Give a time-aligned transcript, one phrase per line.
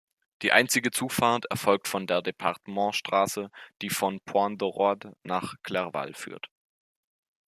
[0.41, 3.51] Die einzige Zufahrt erfolgt von der Departementsstraße,
[3.83, 6.49] die von Pont-de-Roide nach Clerval führt.